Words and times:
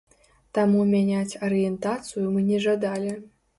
Таму 0.57 0.85
мяняць 0.93 1.37
арыентацыю 1.49 2.25
мы 2.35 2.49
не 2.51 2.65
жадалі! 2.67 3.15